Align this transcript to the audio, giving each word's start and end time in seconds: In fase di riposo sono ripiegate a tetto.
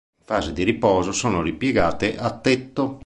In 0.17 0.25
fase 0.25 0.51
di 0.51 0.63
riposo 0.63 1.11
sono 1.11 1.43
ripiegate 1.43 2.17
a 2.17 2.35
tetto. 2.35 2.99